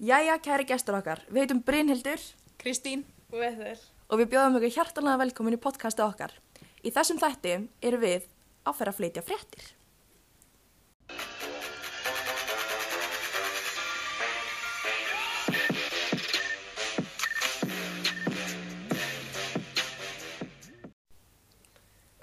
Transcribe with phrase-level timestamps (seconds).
[0.00, 2.22] Jæja, kæri gestur okkar, við heitum Brynhildur
[2.62, 3.02] Kristín
[3.34, 3.82] Og Eður.
[4.08, 6.32] og við bjóðum ykkur hjartanlega velkomin í podcasti okkar.
[6.80, 7.52] Í þessum þætti
[7.90, 8.24] erum við
[8.64, 9.66] að færa að flytja fréttir.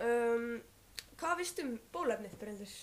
[0.01, 0.61] Um,
[1.17, 2.75] hvað vistu um bólefnið, Bryndur?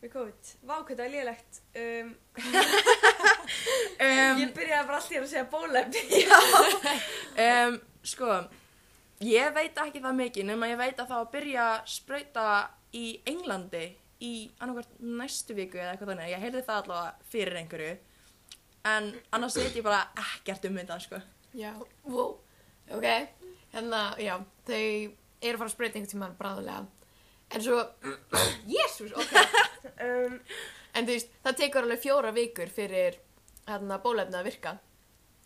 [0.00, 0.52] Við COVID.
[0.64, 1.62] Vá, hvað það er lélegt.
[1.76, 2.14] Um,
[4.00, 6.22] Um, ég byrjaði bara alltaf að segja bólefni.
[7.46, 8.36] um, sko,
[9.26, 12.46] ég veit ekki það mikið nema ég veit að það að byrja að sprauta
[12.96, 13.82] í Englandi
[14.20, 16.32] í annarkvært næstu viku eða eitthvað þannig.
[16.32, 17.92] Ég heyrði það allavega fyrir einhverju.
[18.90, 21.20] En annars veit ég bara ekkert um þetta, sko.
[21.52, 21.74] Já,
[22.06, 22.36] wow,
[22.94, 23.06] ok
[23.72, 26.84] Hérna, já, þau eru að fara að spreyta einhvern tímann bráðulega
[27.50, 27.80] En svo,
[28.76, 29.34] jésús, ok
[30.00, 30.38] Um,
[30.96, 33.18] En þú veist, það tekur alveg fjóra vikur fyrir
[33.70, 34.76] hérna bólefni að virka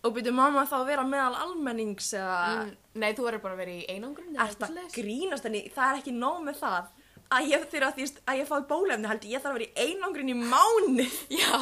[0.04, 2.34] Og byrju mamma þá að vera meðal almennings eða...
[2.58, 6.00] mm, Nei, þú verður bara að vera í einangrun Er þetta grínast en það er
[6.02, 6.92] ekki nóg með það
[7.34, 9.86] að ég þurfa að, því, að ég fái bólefni heldur ég þarf að vera í
[9.88, 11.06] einangrin í mánu
[11.40, 11.56] Já,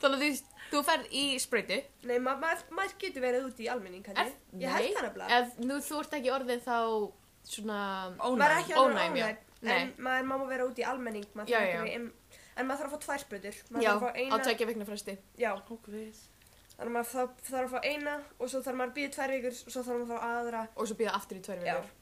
[0.00, 1.76] þannig að þú þú ferð í spreytu
[2.08, 5.38] nei, ma ma maður getur verið úti í almenning, Er- Ég held það nefnilega.
[5.42, 6.78] Ef nú, þú ert ekki orðið þá
[7.44, 7.80] svona
[8.16, 9.26] Maður er ekki alveg ónæm, já.
[9.28, 9.74] ónæm, Nei.
[9.76, 12.08] en maður má vera úti í almenning, maður þarf ekki já.
[12.54, 13.58] En maður þarf að fá tvær sprautur.
[13.70, 15.18] Maður Já, þarf að fá á eina, tvekja vikna fresti.
[15.40, 16.22] Já, Ókvið
[16.74, 19.34] þannig að maður þarf, þarf að fá eina og svo þarf maður að býða tvær
[19.34, 20.62] vikur og svo þarf maður að fá aðra.
[20.74, 21.92] Og svo býða aftur í tvær Já, vikur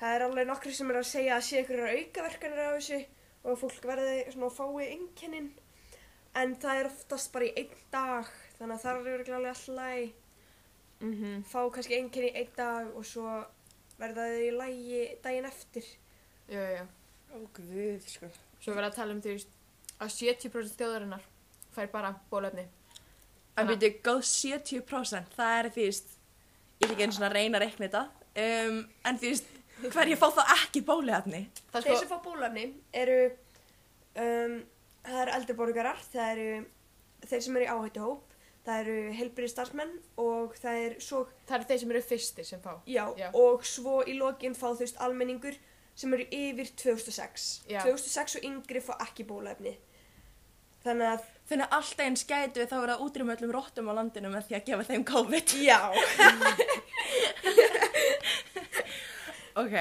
[0.00, 3.00] það er alveg nokkri sem er að segja að sé ykkur aukaverkanir á þessu
[3.40, 5.50] og að fólk verði svona að fái einkennin.
[6.40, 9.76] En það er oftast bara í einn dag þannig að það er örugglega alveg alltaf
[9.76, 10.12] læg
[11.00, 13.26] mm fá kannski einkenni í einn dag og svo
[14.00, 15.86] verða þau í lægi daginn eftir.
[16.48, 16.84] Já, já, já.
[17.36, 18.30] Ókvið sko.
[18.60, 19.59] Svo verður að tala um þú veist
[20.00, 21.26] að 70% þjóðarinnar
[21.74, 22.66] fær bara bólefni.
[23.58, 25.86] En byrju, góð 70% það er því
[26.80, 28.02] ég er ekki einu svona að reyna að reikna þetta
[28.40, 29.32] um, en því
[29.90, 32.66] hverju fá þá ekki bólefni Það þeir sko, sem fá bólefni
[32.96, 33.18] eru
[34.16, 34.58] um,
[35.04, 36.50] það eru eldri borgarar það eru
[37.28, 41.68] þeir sem eru í áhættuhóp það eru heilbyrði starfsmenn og það er svo það eru
[41.70, 42.72] þeir sem eru fyrstir sem fá.
[42.88, 43.28] Já, Já.
[43.36, 45.56] og svo í lokin fá þú veist almenningur
[46.00, 47.46] sem eru yfir 2006.
[47.68, 47.82] Já.
[47.84, 49.76] 2006 og yngri fá ekki bólefni.
[50.80, 53.92] Þannig að, Þannig að alltaf eins gætu við þá verið að útrýma öllum rottum á
[53.98, 55.80] landinu með því að gefa þeim COVID já,
[59.60, 59.74] Ok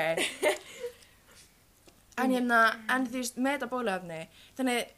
[2.19, 2.58] En hérna,
[2.91, 4.18] en þú veist, með þetta bólefni
[4.58, 4.90] þannig,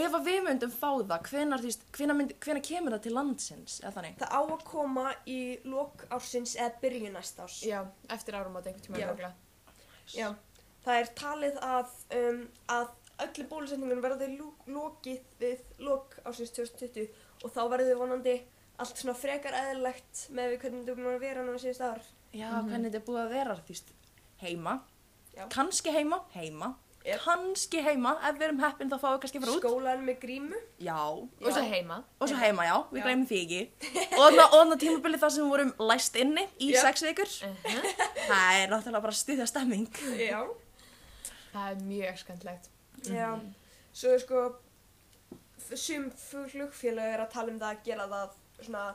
[0.00, 3.14] ef að við myndum fá það hvenar, þú veist, hvenar, mynd, hvenar kemur það til
[3.14, 5.38] landsins eða þannig það á að koma í
[5.68, 7.60] lok ársins eða byrjun næsta árs.
[7.62, 7.78] Já,
[8.16, 9.06] eftir árum átt einhvern tíma Já.
[9.12, 9.34] örugglega.
[10.16, 10.28] Já.
[10.86, 12.40] Það er talið að, um,
[12.76, 12.86] að
[13.26, 14.28] öllu bólusetningunum verði
[14.70, 17.08] lokið við lok ársins 2020
[17.42, 18.36] og þá verður vonandi
[18.78, 22.02] allt svona frekar eðlilegt með við hvernig þú búin að vera núna síðust ár.
[22.36, 23.92] Já, hvernig þetta er búið að vera, veist,
[24.42, 24.74] heima
[25.36, 25.46] Já.
[25.52, 26.74] kannski heima, heima
[27.06, 27.20] Yep.
[27.22, 30.58] kannski heima, ef við erum heppin þá fáum við kannski fara út Skólan með grímu.
[30.82, 32.00] Já, Og svo heima.
[32.18, 33.04] og svo heima, já, við Já.
[33.04, 33.60] gleymum því ekki
[34.18, 36.80] og þannig tímabili þar sem við vorum læst inni í Já.
[36.82, 37.76] sex vikur Uh
[38.26, 39.86] það er náttúrulega bara stuðja stemming
[40.18, 40.40] Já.
[41.56, 42.70] Það er mjög skemmtilegt.
[43.08, 43.28] Já,
[43.96, 44.44] svo er sko
[45.74, 48.86] sum flugfélög er að tala um það að gera það svona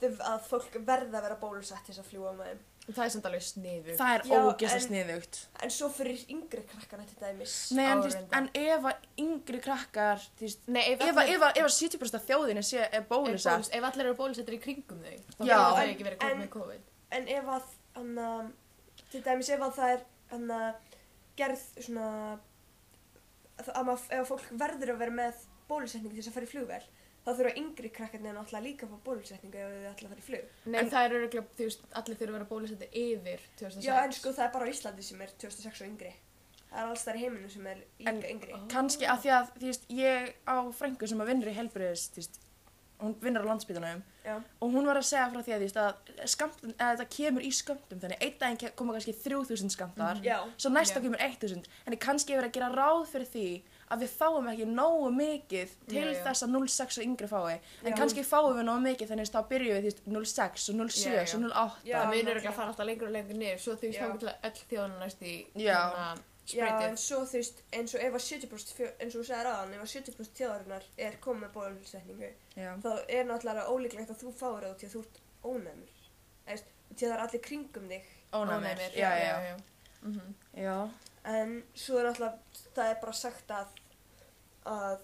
[0.00, 2.60] að fólk verða að vera bólusett til þess að fljúa með þeim.
[2.90, 3.94] Það er samt alveg sniðu.
[3.98, 7.56] það er ógeðslega en- sniðugt En svo fyrir yngri krakkana til dæmis.
[7.76, 8.38] Nei, en, reyndar.
[8.38, 12.14] en ef að yngri krakkar veist, Nei, ef, ef, allir, ef, að- ef að 70%
[12.18, 15.44] af þjóðinni sé er ef, bólusett bólus, ef allir eru bólusettir í kringum þau, þá
[15.44, 16.80] þau En- ekki verið komið með COVID.
[17.12, 17.62] En ef að,
[19.12, 20.50] til dæmis ef að það er, hann
[21.40, 22.06] gerð svona,
[23.60, 26.52] að, að maður, ef fólk verður að vera með bólusetningu til þess að fara í
[26.54, 26.80] flugvel,
[27.20, 30.26] þá þurfa yngri krakkarnir náttúrulega líka að fá bólusetningu ef þau ætla að fara í
[30.30, 30.54] flug.
[30.66, 33.86] Nei, En- það er öruglega, þú veist, allir þurfa að vera bólusettir yfir 2006.
[33.86, 36.12] Já, en sko það er bara Íslandi sem er 2006 og yngri.
[36.70, 38.58] Það er alls þar í heiminu sem er líka En- yngri.
[38.70, 42.20] kannski að því að þú veist, ég á frængu sem að vinnur í helbriðis þú
[42.22, 42.40] veist,
[43.00, 44.02] hún vinnur á landsbytunum
[44.60, 48.00] og hún var að segja frá því að, að, skamtum, að þetta kemur í skamtum
[48.02, 50.20] þannig einn daginn koma kannski 3000 skamtar.
[50.22, 50.38] Já.
[50.60, 53.46] svo næsta kemur 1000 en kannski er verið að gera ráð fyrir því
[53.90, 56.20] að við fáum ekki nógu mikið til Já, já.
[56.28, 57.96] þess að 06 og yngri fái en Já.
[57.98, 61.00] kannski fáum við nógu mikið þannig að þá byrjum við þú veist, 06 og 07
[61.00, 61.34] Já, já.
[61.34, 61.96] og 08 Já.
[61.96, 62.30] það munur náttúrulega.
[62.30, 64.06] öruglega að fara alltaf lengur og lengur niður, svo þú veist, Já.
[64.06, 65.34] þá til öll þjóðan næst í
[66.54, 66.64] Já.
[66.64, 67.04] hérna, Já, en spreytið.
[67.06, 69.82] svo þú veist, eins og ef að 70% fjö, eins og þú segir aðan, ef
[69.84, 72.70] að 70% þjóðarinnar er komið með bólusetningu, Já.
[72.84, 75.94] þá er náttúrulega ólíklegt að þú fáir það í að þú ert ónæmur.
[76.46, 78.10] Eða, að það er allir kringum þig.
[78.32, 79.56] ónæmir, Ónæmir, já, já, já.
[80.02, 80.34] Mhm.
[80.56, 80.90] já.
[81.24, 82.38] En svo er náttúrulega,
[82.74, 83.66] það er bara sagt að,
[84.66, 85.00] að,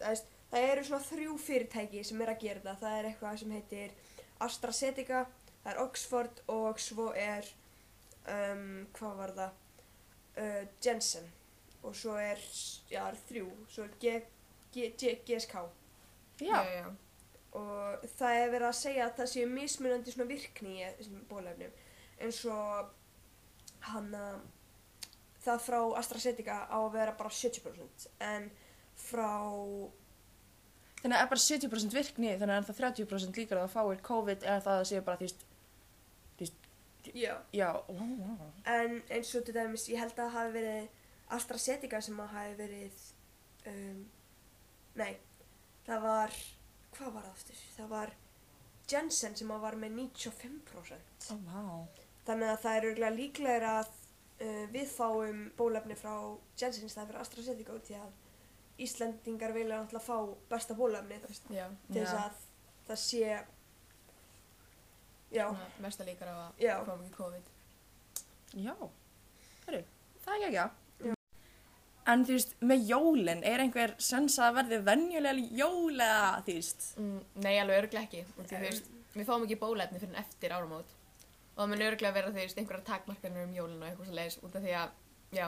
[0.00, 2.76] veist, það eru svona þrjú fyrirtæki sem er að gera þetta.
[2.80, 3.90] Það er eitthvað sem heitir
[4.40, 5.26] AstraZeneca,
[5.64, 7.46] það er Oxford og svo er,
[8.26, 9.58] um, hvað var það,
[10.40, 11.28] uh, Jensen.
[11.80, 12.40] Og svo er,
[12.90, 14.16] já, er þrjú, svo er G,
[14.74, 15.62] G, G, GSK
[16.40, 16.86] Já, já, já.
[17.52, 21.74] og það er verið að segja að það séu mismunandi svona virkni í þessum bólefnum
[22.20, 22.92] eins og
[23.90, 24.38] hann að
[25.44, 28.48] það frá AstraZeneca á að vera bara 70% en
[29.00, 29.32] frá
[31.00, 33.76] þannig að það er bara 70% virkni þannig að það er 30% líkar að það
[33.76, 35.32] fáir COVID eða það séu bara því
[37.14, 37.34] já.
[37.52, 37.70] já,
[38.64, 40.88] en eins og til dæmis ég held að það hafi verið
[41.36, 43.04] AstraZeneca sem að hafi verið
[43.70, 44.00] um,
[45.00, 45.12] nei
[45.86, 46.36] það var
[46.96, 48.16] hvað var það aftur það var
[48.90, 51.62] Jensen sem að var með 95% Ó, vá.
[52.26, 53.92] Þannig að það er örgulega líklegra að
[54.42, 56.14] uh, við fáum bólefni frá
[56.58, 58.18] Jensen í staði fyrir AstraZeneca út í að
[58.80, 61.34] Íslendingar vilja náttúrulega fá besta bólefni til
[61.92, 62.44] þess að
[62.86, 63.40] það sé
[65.30, 66.74] Svona Mesta líkar á að Já.
[66.84, 67.50] koma ekki COVID.
[68.60, 68.74] Já,
[69.66, 69.82] hörru,
[70.24, 71.16] það er ekki ekki.
[72.10, 76.86] En þú veist, með jólin, er einhver sens að verði venjulega jól eða þú veist?
[76.98, 78.22] Mm, nei, alveg örglega ekki.
[78.34, 80.94] Og því, þú veist, við fáum ekki bólefni fyrir en eftir áramót.
[81.54, 84.38] Og það mun örglega vera, þú veist, einhverja takmarkanir um jólinu og eitthvað svo leiðis
[84.42, 84.96] út af því að,
[85.38, 85.46] já.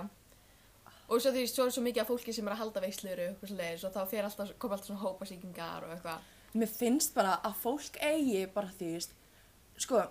[1.09, 3.17] Og svo þú veist, svo er svo mikið af fólki sem er að halda veislur
[3.25, 6.31] og eitthvað svo leiðis og þá fer alltaf, koma alltaf svona hópasíkingar og eitthvað.
[6.53, 9.17] Mér finnst bara að fólk eigi bara þú veist,
[9.81, 10.03] sko,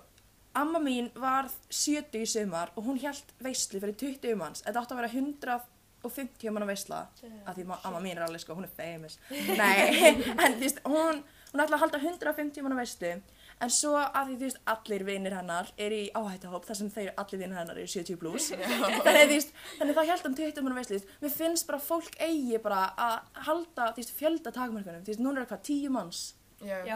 [0.54, 4.64] amma mín var 70 í sumar og hún hjælt veislu fyrir 20 manns.
[4.66, 7.04] Þetta átti að vera 150 manna veisla,
[7.46, 9.20] að því ma- amma mín er alveg sko, hún er famous.
[9.30, 9.78] Nei,
[10.12, 11.22] en þú veist, hún,
[11.54, 13.14] hún ætlaði að halda 150 manna veislu,
[13.62, 17.12] en svo að því þú veist, allir vinir hennar er í áhættahóp þar sem þeir
[17.22, 18.50] allir vinir hennar eru 70 plus.
[19.06, 21.00] þannig, þú veist, þannig þá hjælt hann 20 manna veislu.
[21.22, 23.18] Mér finnst bara að fólk eigi bara að
[23.48, 25.06] halda, þú veist, fjölda takmarkunum.
[25.06, 26.24] Þú veist, núna er hvað 10 manns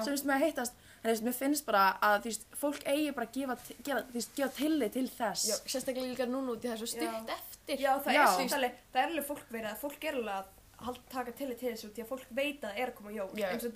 [0.06, 0.76] sem veist með að hittast
[1.06, 3.56] en þú veist, mér finnst bara að þú veist, fólk eigi bara að gefa,
[3.86, 7.78] gefa, veist, gefa tillit til þess Já, sérstaklega líka núna út í þessu stutt eftir.
[7.86, 8.26] já það, Já.
[8.26, 10.54] Er alveg, það er alveg fólk verið að fólk er alveg að
[10.86, 13.30] hald, taka til til þessu því að fólk veit að það er að koma jól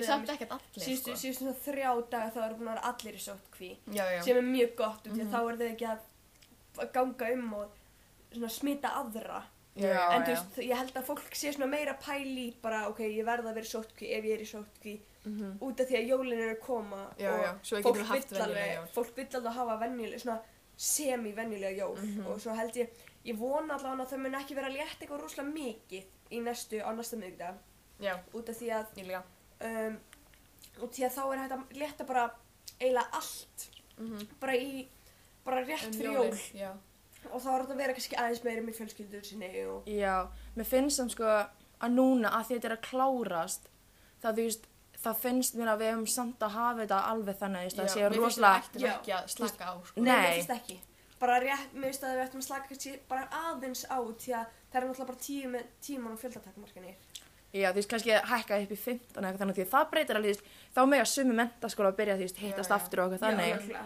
[0.09, 1.53] samt ekkert allir, síðustu, sko.
[1.69, 4.21] þrjá daga þá eru allir í sótkví Já, já.
[4.25, 5.29] sem er mjög gott út í Mhm.
[5.29, 9.43] að þá er þau ekki að ganga um og smita aðra
[9.79, 13.23] Já, en þú veist, ég held að fólk sé svona meira pæli bara, ok, ég
[13.25, 15.57] verða að vera í sótkví ef ég er í sótkví Mhm.
[15.61, 18.87] út af því að jólin eru að koma Já, og já, fólk vill alveg, jól.
[18.95, 20.39] fólk vill alveg hafa venjuleg, svona
[20.77, 22.25] semi-venjulega jól Mhm.
[22.27, 22.89] og svo held ég,
[23.25, 26.81] ég vona allavega að þau mun ekki vera að létta eitthvað rosalega mikið í næstu,
[26.81, 27.55] á næsta miðugdag
[27.99, 29.23] Já, út af því að, ég líka.
[29.61, 29.99] um,
[30.81, 32.31] út af því að þá er hægt að létta bara
[32.79, 33.69] eiginlega allt
[33.99, 34.27] Mhm.
[34.39, 34.87] bara í,
[35.45, 36.71] bara rétt Um fyrir jólin, jól Já.
[37.33, 40.65] og þá er þetta að vera kannski aðeins meiri með fjölskyldur sinni og Já, mér
[40.65, 43.67] finnst sem sko að núna að þetta er að klárast
[44.23, 44.65] það þú veist,
[45.03, 48.03] það finnst mér að við hefum samt að hafa þetta alveg þannig að það sé
[48.03, 48.93] mér finnst rosalega við ættum Já.
[48.93, 50.01] ekki að slaka á, sko.
[50.01, 50.11] Nei.
[50.11, 50.79] mér finnst ekki
[51.19, 54.57] bara rétt, mér finnst að við ættum að slaka kannski bara aðeins á því að
[54.69, 56.97] það er náttúrulega bara tíu með tíman og fjöldatakmarkanir
[57.49, 60.17] Já, þú veist, kannski hækka upp í 15 eða eitthvað þannig því að það breytir
[60.19, 60.41] alveg,
[60.75, 63.79] þá með að sumi mentaskóla að byrja, þú veist, hittast aftur og eitthvað þannig Já,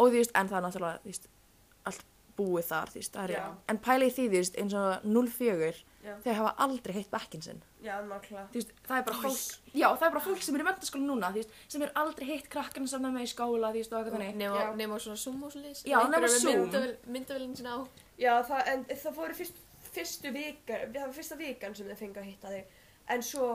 [0.00, 1.28] og þú veist, en það er náttúrulega, þú veist,
[2.40, 3.46] búið þar, það er, Já.
[3.72, 5.70] en pæli í því, veist, eins og 04,
[6.00, 6.12] Já.
[6.24, 7.62] þau hafa aldrei heitt bekkin sinn.
[7.84, 7.96] já,
[8.54, 11.32] veist, það er bara fólk, já, það er bara fólk sem er í mentaskóla núna,
[11.36, 14.76] veist, sem er aldrei hitt krakkarna sem það með í skóla, og eitthvað þannig.
[14.80, 15.82] Nema, svona Zoom og svolítið.
[15.92, 16.70] Já, nema Zoom.
[17.06, 17.80] Myndavélinn sinna á.
[18.20, 22.20] Já, það, en það fóru fyrst, fyrstu vika, það var fyrsta vikan sem þau fengu
[22.22, 22.78] að hitta þig,
[23.16, 23.50] en svo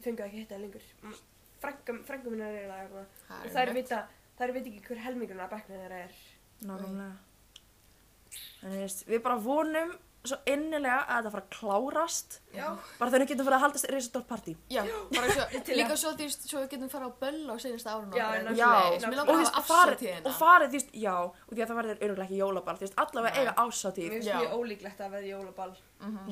[0.00, 1.20] fengu þau ekki að hitta þig lengur.
[1.60, 2.70] Frængum, frængum minna er.
[3.28, 3.98] Það Og það er vita,
[4.38, 6.14] það er vita ekki hver helmingurinn af bekkna þeirra er.
[6.64, 7.10] Nákvæmlega.
[8.62, 12.64] En þú veist, við bara vonum svo innilega að þetta fara að klárast, Já.
[12.98, 14.52] bara þannig getum fyrir að haldast risastórt partí.
[14.68, 14.82] Já,
[15.16, 15.46] bara svo,
[15.78, 18.26] líka að- svo þú veist, svo við getum fara á böll á senasta árun Já,
[18.28, 18.52] nákvæmlega.
[18.60, 18.68] Já,
[19.00, 20.26] langar og þú að veist, farið, árshátíðina.
[20.28, 22.98] og farið, þú veist, já, og því að það verður öruglega ekki jólaball, þú veist,
[23.00, 24.04] allavega eiga ásatíð.
[24.10, 24.36] Mér finnst Já.
[24.42, 25.72] mjög ólíklegt að verða jólaball.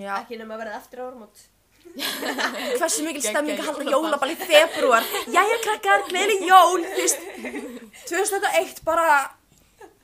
[0.05, 1.47] Já, Ekki nema að verða eftir árumót.
[2.79, 4.31] hversu mikil stemming að halda jólaball.
[4.35, 5.07] í februar.
[5.33, 7.25] Jæja, krakkar, gleðileg jól, þú veist,
[8.13, 9.09] 2001 bara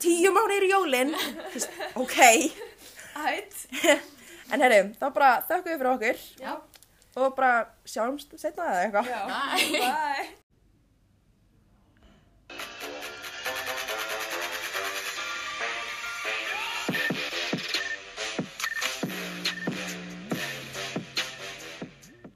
[0.01, 2.17] tíu mánuðir í jólin, þú veist, ok.
[4.53, 6.51] En herri, þá bara þökkum við fyrir okkur Já.
[7.17, 7.53] og bara
[7.89, 9.09] sjáumst setna eða eitthvað.
[9.09, 9.21] Já.
[9.25, 9.85] Bye.
[9.85, 10.33] Bye.